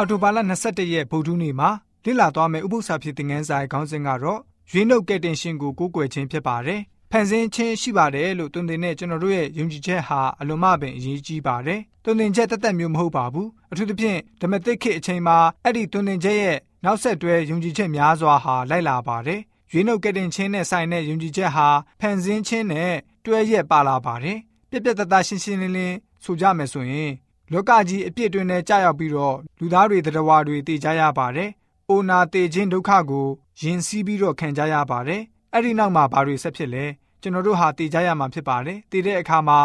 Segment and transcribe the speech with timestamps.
[0.00, 1.70] အော်တိုဘာလ22ရက်ဗုဒ္ဓနေ့မှာ
[2.04, 4.40] လေ့လာသွားမယ့်ဥပုသ္စာဖြစ်တဲ့ငန်းစာရဲ့ခေါင်းစဉ်ကတော့
[4.70, 6.80] ရွေးနှုတ်ကယ်တင်ရှင်ကိုကိုးကွယ်ခြင်းဖြစ်ပါတယ်။
[7.10, 19.40] ဖန်ဆင်းခြင်းရှိပါတယ်လို့တွင်တင်တဲ့ကျွန်တော်တို့ရဲ့ယုံကြည်ချက်ဟာအလွန်မှပင်အရေးကြီးပါတယ်။တွင်တင်ချက်တသက်မျိုးမဟုတ်ပါဘူး။အထူးသဖြင့်ဓမ္မသစ်ခေတ်အချိန်မှာအဲ့ဒီတွင်တင်ချက်ရဲ့နောက်ဆက်တွဲယုံကြည်ချက်များစွာဟာလိုက်လာပါတယ်။
[19.72, 21.68] ရွေးနှုတ်ကယ်တင်ခြင်းနဲ့ဆိုင်တဲ့ယုံကြည်ချက်ဟာ
[22.00, 22.92] ဖန်ဆင်းခြင်းနဲ့
[23.24, 24.38] တွဲရက်ပါလာပါတယ်။
[24.70, 27.10] ပြက်ပြက်တသားရှင်းရှင်းလင်းလင်းဆိုကြမယ်ဆိုရင်
[27.52, 31.50] လောကကြီးအပြစ်တွင်နဲ့ကြာရောက်ပြီးတော့လူသားတွေတရားတွေတည်ကြရပါတယ်။
[31.90, 33.26] အိုနာတည်ခြင်းဒုက္ခကို
[33.60, 36.84] ရင်စီးပြီးတော့ခံကြရပါတယ်။အဲ့ဒီနောက်မှာဘာတွေဆက်ဖြစ်လဲ။
[37.22, 39.58] ကျွန်တော်တို့ဟာတည်ကြရမှာဖြစ်ပါတယ်။တည်တဲ့အခါမှာ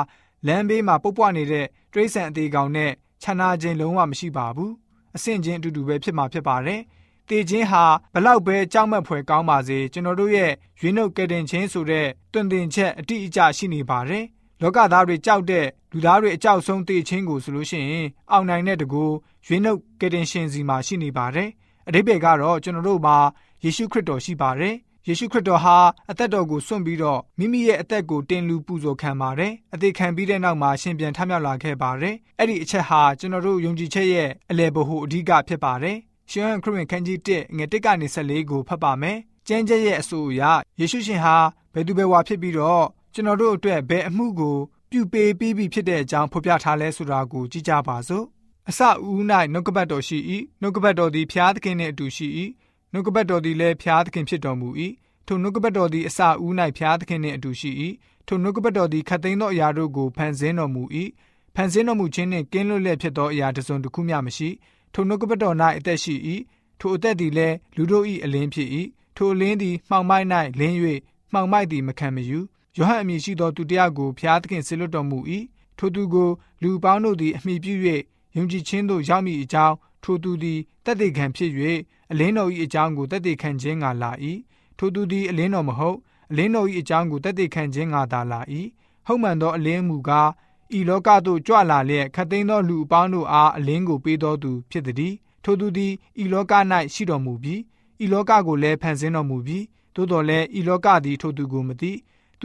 [0.47, 4.71] လမ်းဘေးမှာပုတ်ပွနေတဲ့တရိษံအသေးကောင်နဲ့ခြံနာခြင်းလုံးဝမရှိပါဘူး။
[5.15, 6.81] အဆင့်ချင်းအတူတူပဲဖြစ်မှာဖြစ်ပါတယ်။
[7.29, 7.83] တည်ခြင်းဟာ
[8.13, 14.25] ဘလောက်ပဲကြောက်မက်ဖွယ်ကောင်းပါစေကျွန်တော်တို့ရဲ့ရွေးနှုတ်ကယ်တင်ခြင်းဆိုတဲ့တွင်တင်ချက်အတိအကျရှိနေပါတယ်။
[14.61, 19.03] လောကသားတွေကြောက်တဲ့လူသားတွေအကြောက်ဆုံးတည်ခြင်းကိုဆိုလို့ရှိရင်အောင်နိုင်တဲ့တကူ
[19.45, 21.49] ရွေးနှုတ်ကယ်တင်ရှင်စီမှာရှိနေပါတယ်။
[21.87, 23.17] အတိပ္ပယ်ကတော့ကျွန်တော်တို့မှာ
[23.63, 24.75] ယေရှုခရစ်တော်ရှိပါတယ်။
[25.07, 25.77] ယေရှုခရစ်တော်ဟာ
[26.09, 35.97] အသက်တော်ကိုစွန့်ပြီးတော့မိမိရဲ့အသက်ကိုတင်လူပူဇော်ခံပါတယ်။အသေးခံပြီးတဲ့နောက်မှာရှင်ပြန်ထမြောက်လာခဲ့ပါတယ်။အဲ့ဒီအချက်ဟာကျွန်တော်တို့ယုံကြည်ချက်ရဲ့အလယ်ဘဟုအဓိကဖြစ်ပါတယ်။
[36.31, 40.43] ရှင်ဟန်ခရစ်ဝင်ခန်းကြီး1ငွေ1ကနေ14ကိုဖတ်ပါမယ်။ကျမ်းကျက်ရဲ့အဆိုအရ
[40.79, 41.37] ယေရှုရှင်ဟာ
[41.73, 44.55] ဘယ်သူဘယ်ဝါဖြစ်ပြီးတော့ ကျွန်တော်တို့အတွက်ဘယ်အမှုကို
[44.89, 48.25] ပြုပေးပြီးပြီဖြစ်တဲ့အကြောင်းဖော်ပြထားလဲဆိုတာကိုကြည့်ကြပါစို့
[48.69, 50.17] အစဦး၌နှုတ်ကပတ်တော်ရှိ၏
[50.61, 52.27] နှုတ်ကပတ်တော်သည်ဖျားသခင်နှင့်အတူရှိ၏
[52.91, 54.69] နှုတ်ကပတ်တော်သည်လည်းဖျားသခင်ဖြစ်တော်မူ၏
[55.27, 57.71] ထိုနှုတ်ကပတ်တော်သည်အစဦး၌ဖျားသခင်နှင့်အတူရှိ၏
[58.27, 60.83] ထိုနှုတ်ကပတ်တော်သည်ခတ်သိမ်းသောအရာတို့ကိုဖန်ဆင်းတော်မူ၏
[61.55, 64.49] ဖန်ဆင်းတော်မူခြင်းနှင့်ကင်းလွတ်လျက်ဖြစ်သောအရာတစ်စုံတစ်ခုမျှမရှိ
[64.93, 66.15] ထိုနှုတ်ကပတ်တော်၌အသက်ရှိ၏
[66.79, 68.69] ထိုအသက်သည်လည်းလူတို့၏အလင်းဖြစ်၏
[69.17, 70.27] ထိုအလင်းသည်မှောင်မိုက်၌
[70.59, 70.75] လင်း၍
[71.33, 72.39] မှောင်မိုက်သည်မခံမယူ
[72.77, 75.19] ယောဟန်အမည်ရှိသောသူတယောက်ကိုဖျားသခင်ဆေလွတ်တော်မူ၏
[75.77, 76.29] ထိုသူကို
[76.61, 77.73] လူပေါင်းတို့သည်အမိပြု၍
[78.35, 81.51] ယုံကြည်ခြင်းသို့ရောက်မိအကြောင်းထိုသူသည်တသက်ခံဖြစ်၍
[82.11, 84.11] အလင်းတော်၏အကြောင်းကိုတသက်ခံခြင်းကလာ၏
[84.77, 85.97] ထိုသူသည်အလင်းတော်မဟုတ်
[86.31, 88.39] အလင်းတော်၏အကြောင်းကိုတသက်ခံခြင်းကသာလာ၏
[89.07, 90.29] ဟုတ်မှန်သောအလင်းမူကား
[90.77, 95.93] ဤလောကသို့ကြွလာလျက်ခတ်သိမ်းသောလူအပေါင်းတို့အားအလင်းကိုပေးတော်သူဖြစ်သည်ထိုသူသည်
[96.23, 96.53] ဤလောက၌
[96.93, 97.61] ရှိတော်မူပြီး
[98.03, 99.63] ဤလောကကိုလည်းဖန်ဆင်းတော်မူပြီး
[99.95, 101.91] သို့တော်လည်းဤလောကသည်ထိုသူကိုမသိ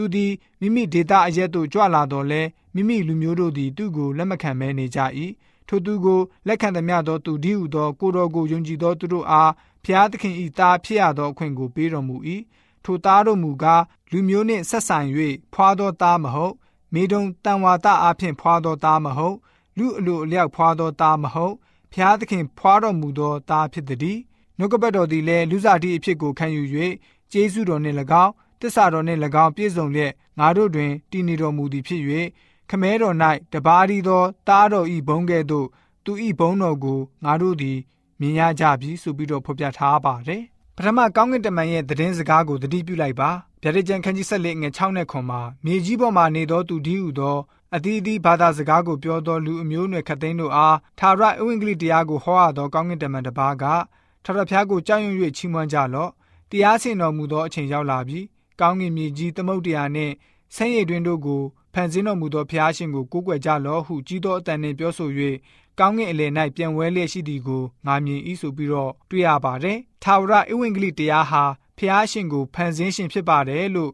[0.00, 2.42] သူသည်မိမိဒေတာအရက်သို့ကြွလာတော်လဲ
[2.74, 5.00] မိမိလူမျိုးတို့သည်သူ့ကိုလက်မခံမဲနေကြ၏
[5.68, 9.52] ထိုသူကိုလက်ခံသည်များသောသူဒီဟုသောကိုတော်ကိုယုံကြည်သောသူတို့အား
[9.84, 12.16] ဖျားသခင်၏သားဖြစ်ရသောအခွင့်ကိုပေးတော်မူ၏
[12.84, 14.98] ထိုသားတို့မူကားလူမျိုးနှင့်ဆက်ဆံ၍
[15.54, 16.54] ဖွာသောသားမဟုတ်
[16.94, 19.36] မိဒုံတန်ဝါဒအဖျင်ဖွာသောသားမဟုတ်
[19.78, 21.54] လူအလိုအလျောက်ဖွာသောသားမဟုတ်
[21.92, 24.18] ဖျားသခင်ဖွာတော်မူသောသားဖြစ်သည်
[24.58, 26.62] နှုတ်ကပတ်တော်သည်လည်းလူစားတိအဖြစ်ကိုခံယူ၍
[27.32, 32.02] ကျေးဇူးတော်နှင့်၎င်း တစ္ဆာတော်နှင့်၎င်းပြည့်စုံလျက်ငါတို့တွင်တည်နေတော်မူသည်ဖြစ်၍
[32.70, 33.16] ခမဲတော်၌
[33.52, 35.66] တပါးရီသောတားတော်ဤဘုံကဲ့သို့
[36.04, 37.78] သူဤဘုံတော်ကိုငါတို့သည်
[38.20, 40.42] မြင်ရကြပြီဆိုပြီးတော့ဖော်ပြထားပါတယ်
[40.76, 43.30] ပထမကောင်းကင်တမန်ရဲ့သတင်းစကားကိုသတိပြုလိုက်ပါ
[43.62, 47.38] ဗျာဒိတ်ကျန်ခန်းကြီးဆက်လက်ငွေ6နဲ့ခွန်မှာမြေကြီးပေါ်မှာနေသောသူဒီဟုသော
[47.74, 53.64] အသီးသီးဘာသာစကားကိုပြောသောလူအမျိုးအနွယ်ခတ်သိန်းတို့အားသာရအဝိင်္ဂလိတရားကိုဟောရသောကောင်းကင်တမန်တစ်ပါးက
[54.24, 56.10] ထာဝရဘုရားကိုကြောက်ရွံ့၍ချီးမွမ်းကြလော့
[56.50, 58.20] တရားစင်တော်မူသောအချိန်ရောက်လာပြီ
[58.60, 60.14] ကောင်းကင်မြေကြီးသမုတ်တရားနှင့်
[60.56, 61.42] ဆင်းရဲတွင်တို့ကို
[61.74, 65.10] ဖန်ဆင်းတော်မူသောဖျားရှင်ကိုကိုးကွယ်ကြလော့ဟုကြီးသောအတန်နှင့်ပြောဆို၍
[65.78, 71.44] ကောင်းကင်အလယ်၌ပြန်ဝဲလျက်ရှိသည်ကိုငါမြင်၏ဆိုပြီးတော့တွေ့ရပါတယ်။ထာဝရအဝိင်္ဂလိတရားဟာ
[71.78, 73.92] ဖျားရှင်ကိုဖန်ဆင်းရှင်ဖြစ်ပါတယ်လို့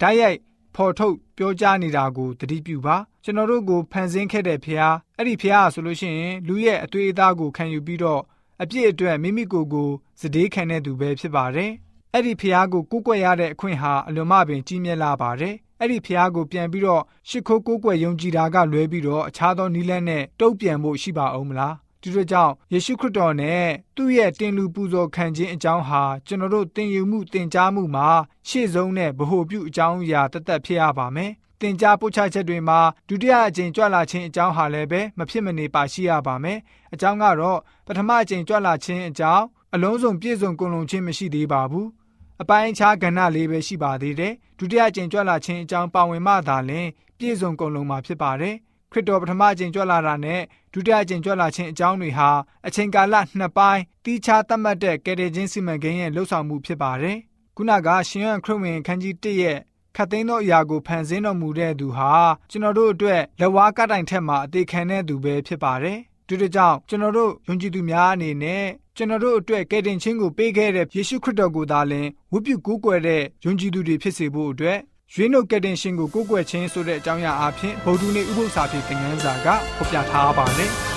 [0.00, 0.38] ဓာတ်ရိုက်
[0.74, 8.22] ဖော်ထုတ်ပြောကြားနေတာကိုသတိပြုပါကျွန်တော်တို့ကိုဖန်ဆင်းခဲ့တဲ့ဖျားအဲ့ဒီဖျားဆိုလို့ရှိရင်လူရဲ့အသွေးအသားကိုခံယူပြီးတော့
[8.62, 9.90] အပြစ်အတွက်မိမိကိုယ်ကို
[10.20, 11.70] စတေးခံတဲ့သူပဲဖြစ်ပါတယ်
[12.16, 23.66] အဲ့ဒီဖျားကိုကိုးကွယ်ရတဲ့အခွင့်ဟာအလွန်မှပင်ကြီးမြတ်လာပါတယ်အဲ့ဒီဖျားကိုပြန်ပြီးတော့ရှ िख ိုးကိုးကွယ်ယုံကြည်တာကလွဲပြီးတော့အခြားသောနည်းလမ်းနဲ့တုံ့ပြန်ဖို့ရှိပါအောင်မလားဒီလိုကြောင့်ယေရှုခရစ်တော်နဲ့
[23.96, 28.08] သူ့ရဲ့တင်လူပူဇော်ခံခြင်းအကြောင်းဟာကျွန်တော်တို့တင်ယူမှုတင်ကြားမှုမှာ
[28.48, 36.58] ရှေ့ဆုံးနဲ့ဗဟိုပြုအကြောင်းအရာတသက်ဖြစ်ရပါမယ်။တင်ကြားပို့ချချက်တွေမှာဒုတိယအကြိမ်ကြွလာခြင်းအကြောင်းဟာလည်းပဲမဖြစ်မနေပါရှိရပါမယ်။
[36.94, 41.86] အကြောင်းကတော့ပထမအကြိမ်ကြွလာခြင်းအကြောင်းအလုံးစုံပြည့်စုံကုန်လုံးခြင်းမရှိသေးပါဘူး။
[42.42, 46.88] အပိုင်းအခြားကဏ္ဍလေးပဲရှိပါသေးတယ်။ဒုတိယအကြိမ်ကြွလာခြင်းအကြောင်းပါဝင်မှသာလျှင်
[47.18, 48.54] ပြည့်စုံကုန်လုံးမှာဖြစ်ပါတယ်။
[48.92, 50.40] ခရစ်တော်ပထမအကြိမ်ကြွလာတာနဲ့
[50.72, 52.30] ဒုတိယအကြိမ်ကြွလာခြင်းအကြောင်းတွေဟာ
[52.66, 57.16] အချိန်ကာလနှစ်ပိုင်းတီးခြားသတ်မှတ်တဲ့ကယ်တင်ခြင်းစီမံကိန်းရဲ့လှုပ်ဆောင်မှုဖြစ်ပါတယ်။
[57.56, 59.58] ခုနကရှင်ယန်ခရစ်ဝင်ခန်းကြီး1ရဲ့
[59.96, 62.12] ခတ်သိမ်းသောအရာကိုဖန်ဆင်းတော်မူတဲ့သူဟာ
[62.50, 65.98] ကျွန်တော်တို့အတွက်လက်ဝါးကတိုင်ထက်မှာအသေးခံတဲ့သူပဲဖြစ်ပါတယ်။
[66.28, 68.64] ဒီလိုကြောင့်ကျွန်တော်တို့ယုံကြည်သူများအနေနဲ့
[68.96, 74.78] ကျွန်တော်တို့အတွက်ကယ်တင်ခြင်းကိုပေးခဲ့တဲ့ယေရှုခရစ်တော်ကိုသာလျှင်ဝတ်ပြုကိုးကွယ်တဲ့ယုံကြည်သူတွေဖြစ်စေဖို့အတွက်
[75.14, 79.46] ရွေးနှုတ်ကက်တင်ရှင်ကိုကိုးကွယ်ခြင်းဆိုတဲ့အကြောင်းအရာအဖြစ်ဗုဒ္ဓနေ့ဥပုသ္စာဖြစ်သင်ခန်းစာက
[79.76, 80.72] ဖော်ပြထားပါတယ်။